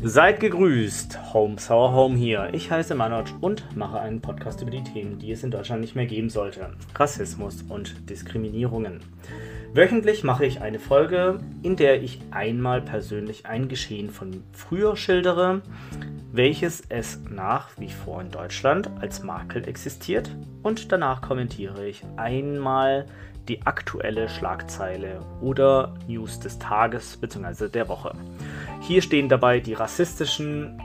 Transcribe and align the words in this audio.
Seid 0.00 0.38
gegrüßt, 0.38 1.34
Home 1.34 1.58
Sour 1.58 1.92
Home 1.92 2.16
hier. 2.16 2.50
Ich 2.52 2.70
heiße 2.70 2.94
Manoj 2.94 3.24
und 3.40 3.76
mache 3.76 3.98
einen 3.98 4.20
Podcast 4.20 4.62
über 4.62 4.70
die 4.70 4.84
Themen, 4.84 5.18
die 5.18 5.32
es 5.32 5.42
in 5.42 5.50
Deutschland 5.50 5.80
nicht 5.80 5.96
mehr 5.96 6.06
geben 6.06 6.30
sollte. 6.30 6.70
Rassismus 6.94 7.62
und 7.68 8.08
Diskriminierungen. 8.08 9.00
Wöchentlich 9.74 10.22
mache 10.22 10.46
ich 10.46 10.60
eine 10.60 10.78
Folge, 10.78 11.40
in 11.64 11.74
der 11.74 12.00
ich 12.00 12.20
einmal 12.30 12.80
persönlich 12.80 13.46
ein 13.46 13.66
Geschehen 13.66 14.10
von 14.10 14.44
früher 14.52 14.96
schildere, 14.96 15.62
welches 16.30 16.80
es 16.88 17.18
nach 17.28 17.70
wie 17.76 17.90
vor 17.90 18.20
in 18.20 18.30
Deutschland 18.30 18.88
als 19.00 19.24
Makel 19.24 19.66
existiert 19.66 20.30
und 20.62 20.92
danach 20.92 21.22
kommentiere 21.22 21.88
ich 21.88 22.04
einmal 22.16 23.06
die 23.48 23.66
aktuelle 23.66 24.28
Schlagzeile 24.28 25.22
oder 25.40 25.94
News 26.06 26.38
des 26.38 26.58
Tages 26.58 27.16
bzw. 27.16 27.68
der 27.68 27.88
Woche. 27.88 28.12
Hier 28.80 29.02
stehen 29.02 29.28
dabei 29.28 29.60
die 29.60 29.74
rassistischen 29.74 30.80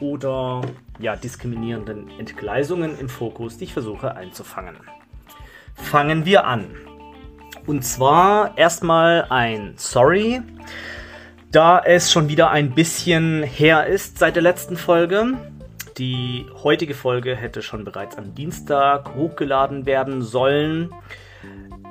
oder 0.00 0.62
ja, 0.98 1.16
diskriminierenden 1.16 2.10
Entgleisungen 2.18 2.98
im 2.98 3.08
Fokus, 3.08 3.58
die 3.58 3.64
ich 3.64 3.72
versuche 3.72 4.14
einzufangen. 4.14 4.76
Fangen 5.74 6.24
wir 6.24 6.44
an. 6.46 6.66
Und 7.66 7.84
zwar 7.84 8.58
erstmal 8.58 9.26
ein 9.30 9.74
Sorry, 9.76 10.42
da 11.50 11.78
es 11.78 12.10
schon 12.10 12.28
wieder 12.28 12.50
ein 12.50 12.74
bisschen 12.74 13.42
her 13.42 13.86
ist 13.86 14.18
seit 14.18 14.36
der 14.36 14.42
letzten 14.42 14.76
Folge. 14.76 15.34
Die 15.98 16.46
heutige 16.62 16.94
Folge 16.94 17.36
hätte 17.36 17.62
schon 17.62 17.84
bereits 17.84 18.16
am 18.16 18.34
Dienstag 18.34 19.14
hochgeladen 19.14 19.86
werden 19.86 20.22
sollen. 20.22 20.90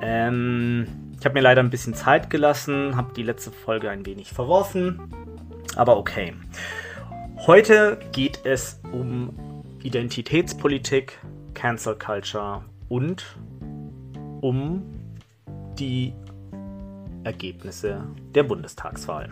Ähm, 0.02 0.86
ich 1.18 1.24
habe 1.24 1.34
mir 1.34 1.40
leider 1.40 1.62
ein 1.62 1.70
bisschen 1.70 1.94
Zeit 1.94 2.28
gelassen, 2.28 2.96
habe 2.96 3.14
die 3.14 3.22
letzte 3.22 3.52
Folge 3.52 3.88
ein 3.88 4.04
wenig 4.04 4.32
verworfen, 4.32 5.00
aber 5.76 5.96
okay. 5.96 6.34
Heute 7.46 7.98
geht 8.10 8.40
es 8.44 8.80
um 8.92 9.62
Identitätspolitik, 9.82 11.18
Cancel 11.54 11.94
Culture 11.94 12.64
und 12.88 13.36
um 14.40 14.82
die 15.78 16.12
Ergebnisse 17.24 18.02
der 18.34 18.42
Bundestagswahl. 18.42 19.30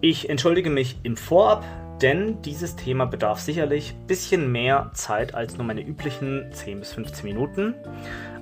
Ich 0.00 0.30
entschuldige 0.30 0.70
mich 0.70 0.98
im 1.02 1.16
Vorab, 1.16 1.64
denn 2.02 2.42
dieses 2.42 2.76
Thema 2.76 3.06
bedarf 3.06 3.40
sicherlich 3.40 3.94
ein 3.94 4.06
bisschen 4.06 4.52
mehr 4.52 4.90
Zeit 4.94 5.34
als 5.34 5.56
nur 5.56 5.66
meine 5.66 5.80
üblichen 5.80 6.52
10 6.52 6.80
bis 6.80 6.92
15 6.92 7.24
Minuten. 7.24 7.74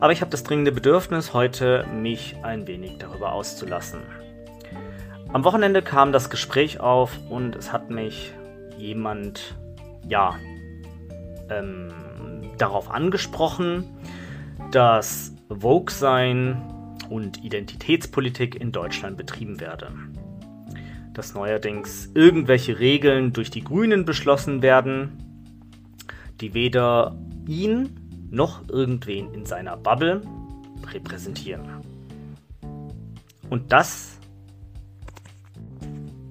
Aber 0.00 0.12
ich 0.12 0.20
habe 0.20 0.30
das 0.30 0.42
dringende 0.42 0.72
Bedürfnis, 0.72 1.32
heute 1.32 1.86
mich 1.94 2.36
ein 2.42 2.66
wenig 2.66 2.98
darüber 2.98 3.32
auszulassen. 3.32 4.00
Am 5.32 5.44
Wochenende 5.44 5.82
kam 5.82 6.12
das 6.12 6.30
Gespräch 6.30 6.80
auf 6.80 7.18
und 7.28 7.56
es 7.56 7.72
hat 7.72 7.90
mich 7.90 8.32
jemand, 8.76 9.56
ja, 10.08 10.36
ähm, 11.50 11.92
darauf 12.58 12.90
angesprochen, 12.90 13.84
dass 14.70 15.32
Vogue-Sein 15.48 16.96
und 17.10 17.44
Identitätspolitik 17.44 18.60
in 18.60 18.72
Deutschland 18.72 19.16
betrieben 19.16 19.60
werde 19.60 19.92
dass 21.14 21.34
neuerdings 21.34 22.10
irgendwelche 22.14 22.78
Regeln 22.78 23.32
durch 23.32 23.50
die 23.50 23.64
Grünen 23.64 24.04
beschlossen 24.04 24.62
werden, 24.62 25.46
die 26.40 26.52
weder 26.54 27.16
ihn 27.46 28.28
noch 28.30 28.68
irgendwen 28.68 29.32
in 29.32 29.46
seiner 29.46 29.76
Bubble 29.76 30.22
repräsentieren. 30.92 31.64
Und 33.48 33.72
das, 33.72 34.18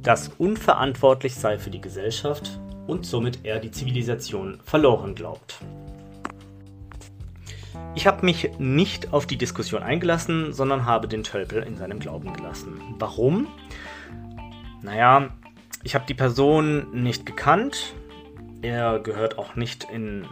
das 0.02 0.30
unverantwortlich 0.38 1.36
sei 1.36 1.58
für 1.58 1.70
die 1.70 1.81
Gesellschaft 1.81 2.59
und 2.86 3.06
somit 3.06 3.39
er 3.44 3.59
die 3.59 3.72
Zivilisation 3.72 4.60
verloren 4.65 5.15
glaubt. 5.15 5.60
Ich 7.95 8.08
habe 8.08 8.26
mich 8.26 8.50
nicht 8.58 9.14
auf 9.14 9.27
die 9.27 9.38
Diskussion 9.38 9.83
eingelassen, 9.83 10.52
sondern 10.52 10.86
habe 10.86 11.08
den 11.08 11.23
Tölpel 11.23 11.64
in 11.64 11.77
seinem 11.77 12.00
Glauben 12.00 12.33
gelassen. 12.33 12.82
Warum? 12.98 13.48
Naja, 14.83 15.30
ich 15.83 15.95
habe 15.95 16.05
die 16.08 16.14
Person 16.14 16.88
nicht 16.92 17.26
gekannt. 17.26 17.94
Er 18.61 18.99
gehört 18.99 19.38
auch 19.38 19.55
nicht 19.55 19.86
in 19.86 20.27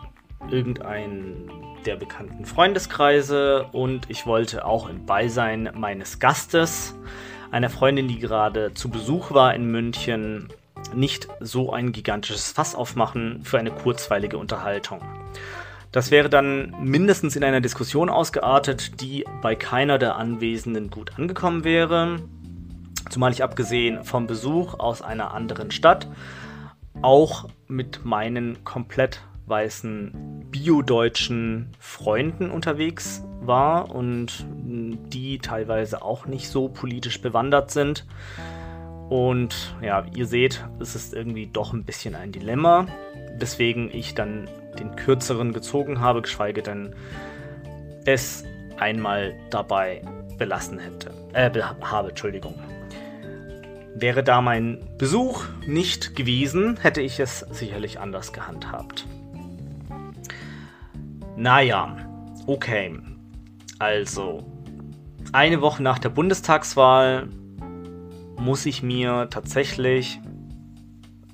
irgendeinen 0.50 1.50
der 1.86 1.96
bekannten 1.96 2.46
Freundeskreise 2.46 3.68
und 3.72 4.10
ich 4.10 4.26
wollte 4.26 4.66
auch 4.66 4.90
im 4.90 5.06
Beisein 5.06 5.72
meines 5.74 6.20
Gastes, 6.20 6.96
einer 7.50 7.70
Freundin, 7.70 8.08
die 8.08 8.20
gerade 8.20 8.74
zu 8.74 8.90
Besuch 8.90 9.32
war 9.32 9.56
in 9.56 9.72
München, 9.72 10.50
nicht 10.94 11.28
so 11.40 11.72
ein 11.72 11.92
gigantisches 11.92 12.52
Fass 12.52 12.76
aufmachen 12.76 13.44
für 13.44 13.58
eine 13.58 13.72
kurzweilige 13.72 14.38
Unterhaltung. 14.38 15.02
Das 15.92 16.12
wäre 16.12 16.30
dann 16.30 16.74
mindestens 16.82 17.36
in 17.36 17.44
einer 17.44 17.62
Diskussion 17.62 18.10
ausgeartet, 18.10 19.02
die 19.02 19.26
bei 19.42 19.56
keiner 19.56 19.98
der 19.98 20.16
Anwesenden 20.16 20.90
gut 20.90 21.18
angekommen 21.18 21.64
wäre. 21.64 22.20
Zumal 23.12 23.34
ich 23.34 23.44
abgesehen 23.44 24.06
vom 24.06 24.26
Besuch 24.26 24.80
aus 24.80 25.02
einer 25.02 25.34
anderen 25.34 25.70
Stadt 25.70 26.08
auch 27.02 27.50
mit 27.68 28.06
meinen 28.06 28.64
komplett 28.64 29.22
weißen 29.48 30.46
biodeutschen 30.50 31.72
Freunden 31.78 32.50
unterwegs 32.50 33.22
war 33.42 33.94
und 33.94 34.46
die 34.54 35.40
teilweise 35.40 36.02
auch 36.02 36.26
nicht 36.26 36.48
so 36.48 36.70
politisch 36.70 37.22
bewandert 37.22 37.70
sind. 37.72 38.06
Und 39.10 39.76
ja, 39.82 40.06
ihr 40.16 40.26
seht, 40.26 40.66
es 40.80 40.96
ist 40.96 41.14
irgendwie 41.14 41.48
doch 41.48 41.74
ein 41.74 41.84
bisschen 41.84 42.16
ein 42.16 42.32
Dilemma, 42.32 42.88
weswegen 43.38 43.94
ich 43.94 44.16
dann 44.16 44.50
den 44.80 44.96
kürzeren 44.96 45.52
gezogen 45.52 46.00
habe, 46.00 46.22
geschweige 46.22 46.62
denn 46.62 46.96
es 48.06 48.46
einmal 48.78 49.36
dabei 49.50 50.02
belassen 50.38 50.80
hätte. 50.80 51.12
Äh, 51.34 51.52
habe, 51.82 52.10
Entschuldigung. 52.10 52.56
Wäre 54.02 54.24
da 54.24 54.42
mein 54.42 54.80
Besuch 54.98 55.46
nicht 55.68 56.16
gewesen, 56.16 56.78
hätte 56.82 57.02
ich 57.02 57.20
es 57.20 57.42
sicherlich 57.52 58.00
anders 58.00 58.34
gehandhabt. 58.34 59.06
Naja, 61.38 61.96
okay. 62.48 63.00
Also, 63.78 64.44
eine 65.34 65.62
Woche 65.62 65.84
nach 65.84 66.00
der 66.00 66.10
Bundestagswahl 66.10 67.28
muss 68.38 68.66
ich 68.66 68.82
mir 68.82 69.28
tatsächlich 69.30 70.20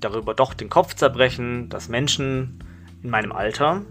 darüber 0.02 0.34
doch 0.34 0.54
den 0.54 0.68
Kopf 0.68 0.94
zerbrechen, 0.94 1.70
dass 1.70 1.88
Menschen 1.88 2.60
in 3.02 3.10
meinem 3.10 3.32
Alter, 3.32 3.84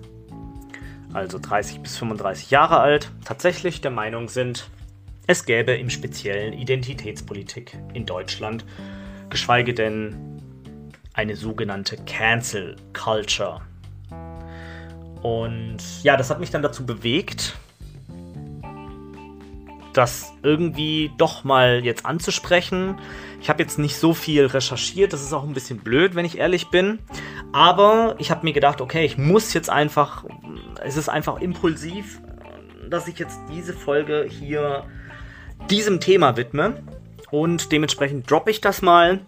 also 1.15 1.39
30 1.39 1.81
bis 1.81 1.97
35 1.97 2.51
Jahre 2.51 2.79
alt, 2.79 3.11
tatsächlich 3.25 3.81
der 3.81 3.91
Meinung 3.91 4.29
sind, 4.29 4.69
es 5.27 5.45
gäbe 5.45 5.73
im 5.73 5.91
Speziellen 5.91 6.53
Identitätspolitik 6.53 7.77
in 7.95 8.07
Deutschland, 8.07 8.65
geschweige 9.29 9.75
denn 9.75 10.41
eine 11.15 11.35
sogenannte 11.35 11.97
Cancel 12.05 12.77
Culture. 12.93 13.63
Und 15.23 15.79
ja, 16.03 16.17
das 16.17 16.31
hat 16.31 16.39
mich 16.39 16.51
dann 16.51 16.63
dazu 16.63 16.87
bewegt, 16.87 17.57
das 19.93 20.33
irgendwie 20.43 21.11
doch 21.17 21.43
mal 21.43 21.85
jetzt 21.85 22.05
anzusprechen. 22.05 22.99
Ich 23.41 23.49
habe 23.49 23.63
jetzt 23.63 23.79
nicht 23.79 23.97
so 23.97 24.13
viel 24.13 24.47
recherchiert, 24.47 25.13
das 25.13 25.23
ist 25.23 25.33
auch 25.33 25.45
ein 25.45 25.55
bisschen 25.55 25.79
blöd, 25.79 26.15
wenn 26.15 26.27
ich 26.27 26.39
ehrlich 26.39 26.69
bin. 26.69 26.99
Aber 27.53 28.15
ich 28.19 28.31
habe 28.31 28.45
mir 28.45 28.53
gedacht, 28.53 28.81
okay, 28.81 29.05
ich 29.05 29.17
muss 29.17 29.55
jetzt 29.55 29.71
einfach, 29.71 30.25
es 30.85 30.97
ist 30.97 31.09
einfach 31.09 31.41
impulsiv, 31.41 32.21
dass 32.91 33.09
ich 33.09 33.19
jetzt 33.19 33.41
diese 33.51 33.73
Folge 33.73 34.29
hier 34.29 34.85
diesem 35.71 36.01
Thema 36.01 36.37
widme. 36.37 36.83
Und 37.31 37.73
dementsprechend 37.73 38.31
droppe 38.31 38.51
ich 38.51 38.61
das 38.61 38.83
mal, 38.83 39.21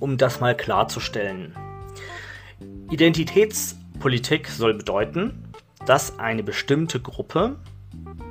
um 0.00 0.16
das 0.16 0.40
mal 0.40 0.56
klarzustellen. 0.56 1.54
Identitätspolitik 2.90 4.48
soll 4.48 4.74
bedeuten, 4.74 5.52
dass 5.86 6.18
eine 6.18 6.42
bestimmte 6.42 7.00
Gruppe, 7.00 7.56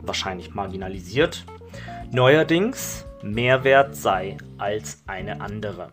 wahrscheinlich 0.02 0.54
marginalisiert, 0.54 1.46
neuerdings 2.12 3.06
mehr 3.22 3.64
wert 3.64 3.96
sei 3.96 4.38
als 4.58 5.04
eine 5.08 5.42
andere. 5.42 5.92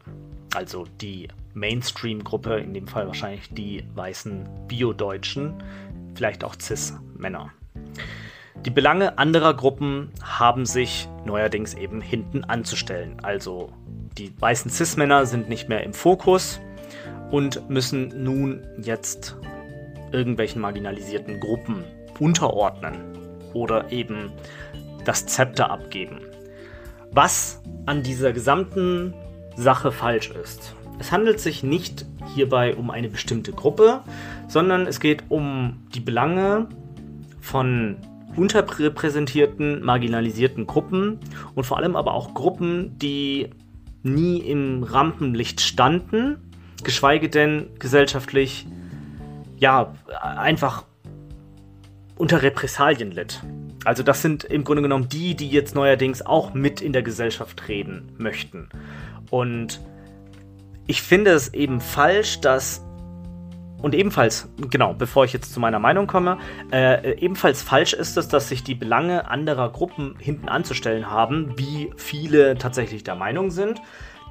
Also 0.55 0.87
die 1.01 1.29
Mainstream-Gruppe, 1.55 2.59
in 2.59 2.73
dem 2.75 2.89
Fall 2.89 3.07
wahrscheinlich 3.07 3.53
die 3.53 3.85
weißen 3.95 4.49
Bio-Deutschen, 4.67 5.55
vielleicht 6.15 6.45
auch 6.45 6.55
Cis-Männer. 6.59 7.53
Die 8.65 8.71
Belange 8.71 9.19
anderer 9.19 9.55
Gruppen 9.55 10.11
haben 10.23 10.67
sich 10.67 11.09
neuerdings 11.25 11.75
eben 11.75 12.01
hinten 12.01 12.45
anzustellen. 12.45 13.17
Also 13.23 13.71
die 14.19 14.33
weißen 14.41 14.71
Cis-Männer 14.71 15.27
sind 15.27 15.49
nicht 15.49 15.69
mehr 15.69 15.85
im 15.85 15.95
Fokus 15.95 16.61
und 17.31 17.69
müssen 17.71 18.23
nun 18.23 18.63
jetzt 18.79 19.37
irgendwelchen 20.13 20.61
marginalisierten 20.61 21.41
Gruppen 21.41 21.85
unterordnen 22.19 22.99
oder 23.55 23.93
eben 23.93 24.33
das 25.05 25.27
Zepter 25.27 25.71
abgeben. 25.71 26.21
Was 27.11 27.63
an 27.87 28.03
dieser 28.03 28.33
gesamten 28.33 29.15
Sache 29.57 29.93
falsch 29.93 30.31
ist 30.31 30.75
es 30.99 31.13
handelt 31.13 31.41
sich 31.41 31.63
nicht 31.63 32.05
hierbei 32.35 32.75
um 32.75 32.91
eine 32.91 33.09
bestimmte 33.09 33.53
Gruppe, 33.53 34.01
sondern 34.49 34.87
es 34.87 35.01
geht 35.01 35.25
um 35.29 35.85
die 35.95 36.01
Belange 36.01 36.69
von 37.41 37.97
unterrepräsentierten, 38.39 39.85
marginalisierten 39.85 40.67
Gruppen 40.67 41.19
und 41.55 41.65
vor 41.65 41.77
allem 41.77 41.97
aber 41.97 42.15
auch 42.15 42.35
Gruppen, 42.35 42.97
die 42.99 43.51
nie 44.03 44.39
im 44.39 44.83
Rampenlicht 44.83 45.61
standen, 45.61 46.39
geschweige 46.83 47.29
denn 47.29 47.69
gesellschaftlich 47.79 48.67
ja 49.59 49.93
einfach 50.23 50.85
unter 52.17 52.43
Repressalien 52.43 53.11
litt. 53.11 53.43
Also 53.85 54.03
das 54.03 54.23
sind 54.23 54.45
im 54.45 54.65
Grunde 54.65 54.83
genommen 54.83 55.09
die, 55.09 55.35
die 55.35 55.49
jetzt 55.49 55.75
neuerdings 55.75 56.25
auch 56.25 56.55
mit 56.55 56.81
in 56.81 56.93
der 56.93 57.03
Gesellschaft 57.03 57.69
reden 57.69 58.13
möchten. 58.19 58.69
Und 59.31 59.81
ich 60.87 61.03
finde 61.03 61.33
es 61.33 61.53
eben 61.55 61.81
falsch, 61.81 62.41
dass 62.41 62.85
und 63.81 63.95
ebenfalls, 63.95 64.49
genau, 64.71 64.93
bevor 64.93 65.25
ich 65.25 65.33
jetzt 65.33 65.53
zu 65.53 65.61
meiner 65.61 65.79
Meinung 65.79 66.07
komme, 66.09 66.39
äh, 66.73 67.17
ebenfalls 67.19 67.63
falsch 67.63 67.93
ist 67.93 68.17
es, 68.17 68.29
dass 68.29 68.49
sich 68.49 68.65
die 68.65 68.75
Belange 68.75 69.31
anderer 69.31 69.71
Gruppen 69.71 70.17
hinten 70.19 70.49
anzustellen 70.49 71.11
haben, 71.11 71.57
wie 71.57 71.93
viele 71.97 72.59
tatsächlich 72.59 73.05
der 73.05 73.15
Meinung 73.15 73.51
sind. 73.51 73.81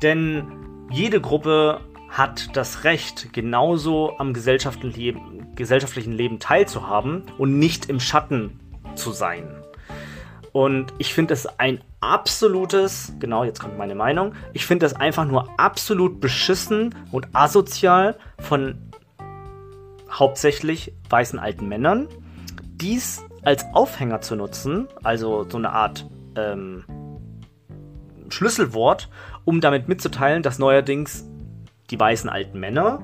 Denn 0.01 0.45
jede 0.91 1.21
Gruppe 1.21 1.79
hat 2.09 2.55
das 2.55 2.83
Recht, 2.83 3.33
genauso 3.33 4.17
am 4.17 4.33
gesellschaftlichen 4.33 6.11
Leben, 6.11 6.39
teilzuhaben 6.39 7.23
und 7.37 7.57
nicht 7.57 7.89
im 7.89 7.99
Schatten 7.99 8.59
zu 8.95 9.11
sein. 9.11 9.47
Und 10.51 10.93
ich 10.97 11.13
finde 11.13 11.33
es 11.33 11.45
ein 11.59 11.81
absolutes, 11.99 13.13
genau, 13.19 13.43
jetzt 13.43 13.59
kommt 13.59 13.77
meine 13.77 13.95
Meinung, 13.95 14.33
ich 14.53 14.65
finde 14.65 14.85
es 14.85 14.93
einfach 14.93 15.25
nur 15.25 15.49
absolut 15.59 16.19
beschissen 16.19 16.95
und 17.11 17.27
asozial 17.33 18.17
von 18.39 18.86
hauptsächlich 20.17 20.93
weißen 21.09 21.39
alten 21.39 21.67
Männern, 21.67 22.07
dies 22.75 23.23
als 23.43 23.65
Aufhänger 23.73 24.21
zu 24.21 24.35
nutzen, 24.35 24.87
also 25.03 25.45
so 25.49 25.57
eine 25.57 25.71
Art 25.71 26.05
ähm, 26.35 26.83
Schlüsselwort, 28.29 29.09
um 29.45 29.61
damit 29.61 29.87
mitzuteilen, 29.87 30.43
dass 30.43 30.59
neuerdings 30.59 31.25
die 31.89 31.99
weißen 31.99 32.29
alten 32.29 32.59
Männer 32.59 33.01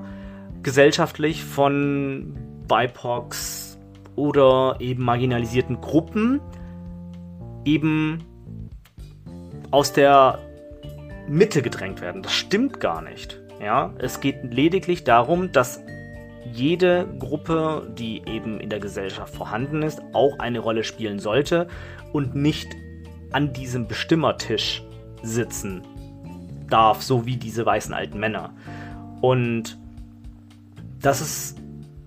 gesellschaftlich 0.62 1.44
von 1.44 2.36
BIPOCs 2.68 3.78
oder 4.16 4.76
eben 4.80 5.02
marginalisierten 5.02 5.80
Gruppen 5.80 6.40
eben 7.64 8.24
aus 9.70 9.92
der 9.92 10.38
Mitte 11.28 11.62
gedrängt 11.62 12.00
werden. 12.00 12.22
Das 12.22 12.32
stimmt 12.32 12.80
gar 12.80 13.02
nicht. 13.02 13.40
Ja, 13.60 13.92
es 13.98 14.20
geht 14.20 14.52
lediglich 14.52 15.04
darum, 15.04 15.52
dass 15.52 15.80
jede 16.54 17.08
Gruppe, 17.18 17.92
die 17.98 18.22
eben 18.26 18.60
in 18.60 18.70
der 18.70 18.78
Gesellschaft 18.78 19.34
vorhanden 19.34 19.82
ist, 19.82 20.00
auch 20.12 20.38
eine 20.38 20.60
Rolle 20.60 20.84
spielen 20.84 21.18
sollte 21.18 21.66
und 22.12 22.36
nicht 22.36 22.68
an 23.32 23.52
diesem 23.52 23.88
Bestimmertisch 23.88 24.82
sitzen 25.22 25.82
darf, 26.68 27.02
so 27.02 27.26
wie 27.26 27.36
diese 27.36 27.66
weißen 27.66 27.92
alten 27.92 28.20
Männer. 28.20 28.54
Und 29.20 29.76
das 31.00 31.20
ist, 31.20 31.56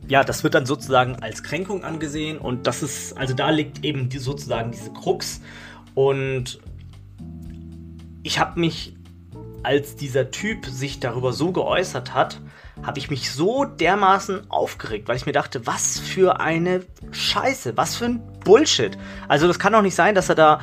ja, 0.08 0.24
das 0.24 0.44
wird 0.46 0.54
dann 0.54 0.66
sozusagen 0.66 1.18
als 1.18 1.44
Kränkung 1.44 1.84
angesehen 1.84 2.38
und 2.38 2.68
das 2.68 2.84
ist, 2.84 3.18
also 3.18 3.34
da 3.34 3.50
liegt 3.50 3.84
eben 3.84 4.08
die, 4.08 4.18
sozusagen 4.18 4.72
diese 4.72 4.94
Krux. 4.94 5.42
Und 5.94 6.60
ich 8.24 8.40
habe 8.40 8.60
mich, 8.60 8.96
als 9.64 9.98
dieser 9.98 10.32
Typ 10.32 10.66
sich 10.68 11.02
darüber 11.02 11.34
so 11.34 11.52
geäußert 11.52 12.14
hat, 12.14 12.40
habe 12.84 13.00
ich 13.00 13.10
mich 13.10 13.32
so 13.32 13.66
dermaßen 13.66 14.50
aufgeregt, 14.50 15.08
weil 15.08 15.18
ich 15.18 15.26
mir 15.26 15.32
dachte, 15.32 15.66
was 15.66 16.00
für 16.00 16.40
eine 16.40 16.86
Scheiße, 17.12 17.76
was 17.76 17.96
für 17.96 18.06
ein 18.06 18.22
Bullshit. 18.44 18.98
Also 19.28 19.48
das 19.48 19.60
kann 19.60 19.74
doch 19.74 19.82
nicht 19.82 19.96
sein, 19.96 20.16
dass 20.16 20.30
er 20.30 20.36
da 20.36 20.62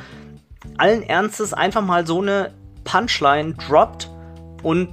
allen 0.77 1.03
Ernstes 1.03 1.53
einfach 1.53 1.81
mal 1.81 2.07
so 2.07 2.21
eine 2.21 2.53
Punchline 2.83 3.53
droppt 3.53 4.09
und 4.63 4.89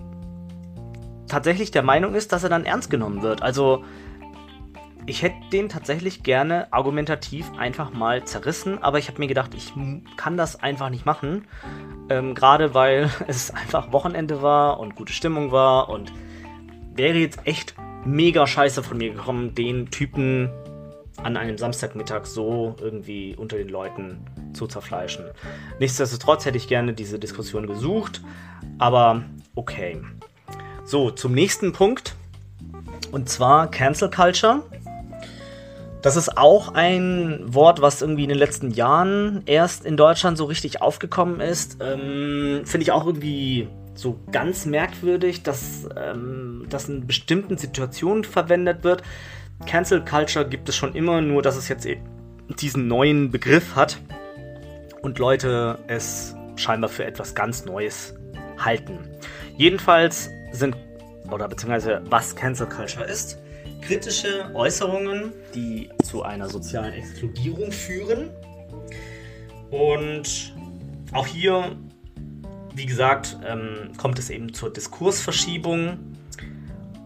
tatsächlich 1.29 1.71
der 1.71 1.83
Meinung 1.83 2.15
ist, 2.15 2.33
dass 2.33 2.43
er 2.43 2.51
dann 2.51 2.65
ernst 2.65 2.91
genommen 2.91 3.23
wird. 3.23 3.43
Also 3.43 3.85
ich 5.07 5.23
hätte 5.23 5.37
den 5.53 5.69
tatsächlich 5.69 6.23
gerne 6.23 6.73
argumentativ 6.73 7.51
einfach 7.59 7.93
mal 7.93 8.25
zerrissen, 8.25 8.83
aber 8.83 8.99
ich 8.99 9.09
habe 9.09 9.19
mir 9.19 9.27
gedacht, 9.27 9.53
ich 9.55 9.73
kann 10.17 10.37
das 10.37 10.63
einfach 10.63 10.91
nicht 10.91 11.07
machen. 11.07 11.47
Ähm, 12.09 12.35
Gerade 12.35 12.75
weil 12.75 13.11
es 13.27 13.51
einfach 13.51 13.93
Wochenende 13.93 14.43
war 14.43 14.79
und 14.79 14.95
gute 14.95 15.13
Stimmung 15.13 15.51
war 15.51 15.89
und 15.89 16.13
wäre 16.95 17.19
jetzt 17.19 17.41
echt 17.45 17.75
mega 18.05 18.47
scheiße 18.47 18.83
von 18.83 18.99
mir 18.99 19.11
gekommen, 19.13 19.55
den 19.55 19.91
Typen 19.91 20.51
an 21.23 21.37
einem 21.37 21.59
Samstagmittag 21.59 22.27
so 22.27 22.75
irgendwie 22.81 23.37
unter 23.37 23.57
den 23.57 23.69
Leuten 23.69 24.19
zu 24.55 24.67
zerfleischen. 24.67 25.27
Nichtsdestotrotz 25.79 26.45
hätte 26.45 26.57
ich 26.57 26.69
gerne 26.69 26.95
diese 26.95 27.19
Diskussion 27.19 27.67
gesucht, 27.67 28.21
aber 28.79 29.23
okay. 29.55 30.01
So, 30.85 31.11
zum 31.11 31.33
nächsten 31.33 31.73
Punkt. 31.73 32.17
Und 33.13 33.29
zwar 33.29 33.71
Cancel 33.71 34.11
Culture. 34.11 34.63
Das 36.01 36.17
ist 36.17 36.37
auch 36.37 36.75
ein 36.75 37.41
Wort, 37.45 37.81
was 37.81 38.03
irgendwie 38.03 38.25
in 38.25 38.31
den 38.31 38.39
letzten 38.39 38.73
Jahren 38.73 39.43
erst 39.47 39.85
in 39.85 39.97
Deutschland 39.97 40.37
so 40.37 40.47
richtig 40.47 40.83
aufgekommen 40.83 41.41
ist. 41.41 41.79
Ähm, 41.81 42.63
Finde 42.65 42.83
ich 42.83 42.91
auch 42.91 43.07
irgendwie 43.07 43.69
so 43.95 44.19
ganz 44.31 44.67
merkwürdig, 44.67 45.43
dass 45.43 45.89
ähm, 45.97 46.67
das 46.69 46.89
in 46.89 47.07
bestimmten 47.07 47.59
Situationen 47.59 48.25
verwendet 48.25 48.85
wird. 48.85 49.03
Cancel 49.67 50.05
Culture 50.05 50.49
gibt 50.49 50.69
es 50.69 50.77
schon 50.77 50.95
immer, 50.95 51.21
nur 51.21 51.43
dass 51.43 51.57
es 51.57 51.69
jetzt 51.69 51.87
eben 51.87 52.03
diesen 52.61 52.89
neuen 52.89 53.31
Begriff 53.31 53.77
hat 53.77 53.99
und 55.03 55.19
Leute 55.19 55.79
es 55.87 56.35
scheinbar 56.57 56.91
für 56.91 57.05
etwas 57.05 57.35
ganz 57.35 57.65
Neues 57.65 58.15
halten. 58.59 58.99
Jedenfalls 59.57 60.31
sind, 60.53 60.77
oder 61.31 61.49
beziehungsweise 61.49 62.03
was 62.07 62.35
Cancel 62.35 62.67
Culture 62.67 63.05
ist, 63.05 63.39
kritische 63.83 64.51
Äußerungen, 64.55 65.33
die 65.55 65.91
zu 66.05 66.23
einer 66.23 66.49
sozialen 66.49 66.93
Exkludierung 66.95 67.73
führen. 67.73 68.31
Und 69.71 70.55
auch 71.13 71.27
hier 71.27 71.77
wie 72.75 72.87
gesagt, 72.87 73.37
ähm, 73.47 73.93
kommt 73.97 74.19
es 74.19 74.31
eben 74.31 74.53
zur 74.53 74.73
Diskursverschiebung. 74.73 75.99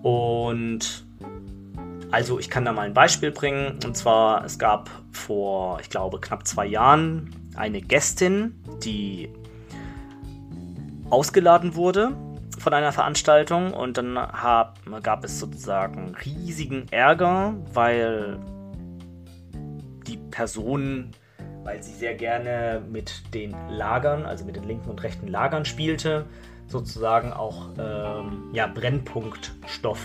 Und 0.02 1.04
also 2.10 2.38
ich 2.38 2.48
kann 2.50 2.64
da 2.64 2.72
mal 2.72 2.82
ein 2.82 2.94
Beispiel 2.94 3.30
bringen. 3.30 3.78
Und 3.84 3.96
zwar, 3.96 4.44
es 4.44 4.58
gab 4.58 4.90
vor, 5.12 5.80
ich 5.80 5.90
glaube, 5.90 6.20
knapp 6.20 6.46
zwei 6.46 6.66
Jahren 6.66 7.34
eine 7.56 7.80
Gästin, 7.80 8.54
die 8.84 9.28
ausgeladen 11.10 11.74
wurde 11.74 12.16
von 12.58 12.72
einer 12.72 12.92
Veranstaltung 12.92 13.72
und 13.72 13.96
dann 13.96 14.18
hab, 14.18 14.80
gab 15.02 15.24
es 15.24 15.38
sozusagen 15.38 16.14
riesigen 16.24 16.86
Ärger, 16.90 17.54
weil 17.72 18.38
die 20.06 20.16
Person 20.16 21.12
weil 21.66 21.82
sie 21.82 21.92
sehr 21.92 22.14
gerne 22.14 22.80
mit 22.88 23.34
den 23.34 23.54
Lagern, 23.68 24.24
also 24.24 24.44
mit 24.44 24.54
den 24.54 24.64
linken 24.64 24.88
und 24.88 25.02
rechten 25.02 25.26
Lagern 25.26 25.64
spielte, 25.64 26.26
sozusagen 26.68 27.32
auch 27.32 27.70
ähm, 27.76 28.50
ja, 28.52 28.68
Brennpunktstoff 28.68 29.98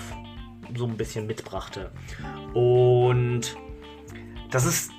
so 0.75 0.85
ein 0.87 0.97
bisschen 0.97 1.27
mitbrachte. 1.27 1.91
Und 2.55 3.55
das 4.49 4.65
ist 4.65 4.91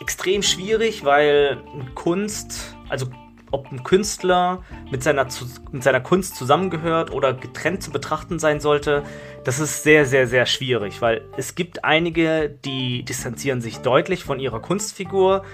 extrem 0.00 0.42
schwierig, 0.42 1.04
weil 1.04 1.58
Kunst, 1.94 2.74
also 2.88 3.06
ob 3.50 3.70
ein 3.70 3.82
Künstler 3.82 4.62
mit 4.90 5.02
seiner, 5.02 5.26
mit 5.72 5.82
seiner 5.82 6.00
Kunst 6.00 6.36
zusammengehört 6.36 7.12
oder 7.12 7.34
getrennt 7.34 7.82
zu 7.82 7.90
betrachten 7.90 8.38
sein 8.38 8.60
sollte, 8.60 9.02
das 9.44 9.58
ist 9.58 9.82
sehr, 9.82 10.06
sehr, 10.06 10.26
sehr 10.26 10.46
schwierig, 10.46 11.00
weil 11.02 11.22
es 11.36 11.54
gibt 11.54 11.84
einige, 11.84 12.48
die 12.48 13.02
distanzieren 13.02 13.60
sich 13.60 13.78
deutlich 13.78 14.24
von 14.24 14.40
ihrer 14.40 14.60
Kunstfigur 14.60 15.44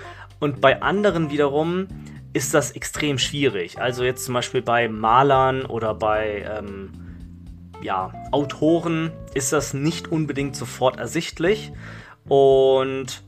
und 0.41 0.61
bei 0.61 0.83
anderen 0.83 1.31
wiederum 1.31 1.89
ist 2.33 2.53
das 2.53 2.73
extrem 2.73 3.19
schwierig. 3.19 3.81
Also 3.81 4.05
jetzt 4.05 4.25
zum 4.25 4.35
Beispiel 4.35 4.61
bei 4.61 4.89
Malern 4.89 5.65
oder 5.65 5.95
bei 5.95 6.45
ähm, 6.59 6.91
ja, 7.81 8.13
Autoren 8.31 9.13
ist 9.35 9.53
das 9.53 9.73
nicht 9.73 10.09
unbedingt 10.09 10.55
sofort 10.55 10.99
ersichtlich 10.99 11.73
und 12.29 13.23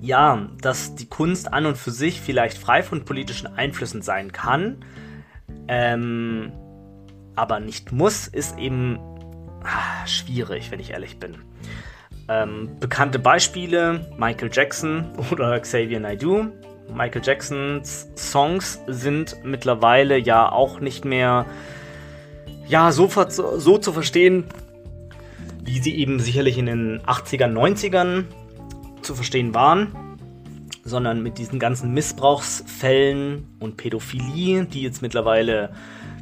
ja, 0.00 0.48
dass 0.60 0.94
die 0.94 1.08
Kunst 1.08 1.52
an 1.52 1.66
und 1.66 1.76
für 1.76 1.90
sich 1.90 2.20
vielleicht 2.20 2.58
frei 2.58 2.82
von 2.82 3.04
politischen 3.04 3.46
Einflüssen 3.46 4.02
sein 4.02 4.32
kann, 4.32 4.84
ähm, 5.68 6.52
aber 7.36 7.60
nicht 7.60 7.92
muss, 7.92 8.26
ist 8.26 8.58
eben 8.58 8.98
ah, 9.62 10.06
schwierig, 10.06 10.70
wenn 10.70 10.80
ich 10.80 10.90
ehrlich 10.90 11.18
bin. 11.18 11.38
Ähm, 12.28 12.70
bekannte 12.80 13.18
Beispiele: 13.18 14.10
Michael 14.18 14.50
Jackson 14.52 15.06
oder 15.30 15.58
Xavier 15.60 16.00
Naidoo. 16.00 16.48
Michael 16.94 17.22
Jacksons 17.24 18.08
Songs 18.16 18.80
sind 18.88 19.36
mittlerweile 19.44 20.18
ja 20.18 20.50
auch 20.50 20.80
nicht 20.80 21.04
mehr 21.04 21.46
ja, 22.66 22.92
so, 22.92 23.08
so 23.08 23.78
zu 23.78 23.92
verstehen, 23.92 24.44
wie 25.62 25.78
sie 25.78 25.96
eben 25.96 26.20
sicherlich 26.20 26.58
in 26.58 26.66
den 26.66 27.00
80ern, 27.02 27.52
90ern 27.52 28.24
zu 29.10 29.16
verstehen 29.16 29.54
waren, 29.54 30.16
sondern 30.84 31.20
mit 31.20 31.38
diesen 31.38 31.58
ganzen 31.58 31.92
Missbrauchsfällen 31.92 33.44
und 33.58 33.76
Pädophilie, 33.76 34.66
die 34.66 34.82
jetzt 34.82 35.02
mittlerweile 35.02 35.70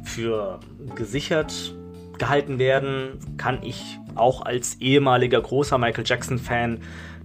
für 0.03 0.59
gesichert 0.95 1.75
gehalten 2.17 2.57
werden, 2.57 3.19
kann 3.37 3.61
ich 3.61 3.99
auch 4.15 4.43
als 4.43 4.81
ehemaliger 4.81 5.39
großer 5.39 5.77
Michael 5.77 6.03
Jackson-Fan 6.03 6.79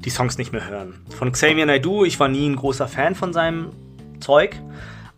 die 0.05 0.11
Songs 0.11 0.37
nicht 0.37 0.53
mehr 0.53 0.69
hören. 0.69 1.01
Von 1.09 1.33
Xavier 1.33 1.65
Naidoo, 1.65 2.05
ich 2.05 2.21
war 2.21 2.29
nie 2.29 2.47
ein 2.47 2.57
großer 2.57 2.87
Fan 2.87 3.15
von 3.15 3.33
seinem 3.33 3.71
Zeug, 4.21 4.61